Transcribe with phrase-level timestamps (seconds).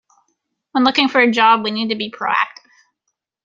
[0.71, 2.67] When looking for a job we need to be proactive.